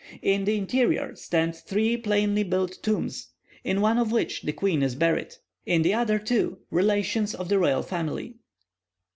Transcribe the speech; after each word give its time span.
In 0.23 0.45
the 0.45 0.57
interior 0.57 1.15
stand 1.15 1.55
three 1.55 1.95
plainly 1.95 2.41
built 2.41 2.79
tombs, 2.81 3.27
in 3.63 3.81
one 3.81 3.99
of 3.99 4.11
which 4.11 4.41
the 4.41 4.51
queen 4.51 4.81
is 4.81 4.95
buried; 4.95 5.35
in 5.63 5.83
the 5.83 5.93
other 5.93 6.17
two, 6.17 6.57
relations 6.71 7.35
of 7.35 7.49
the 7.49 7.59
royal 7.59 7.83
family. 7.83 8.33